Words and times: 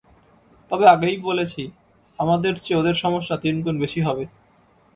তবে 0.71 0.85
আগেই 0.87 1.17
বলেছি, 1.19 1.61
আমাদের 2.19 2.53
চেয়ে 2.55 2.79
ওদের 2.79 2.95
সমস্যা 2.95 3.35
তিন 3.43 3.55
গুণ 3.63 3.75
বেশি 3.79 4.01
হবে। 4.01 4.23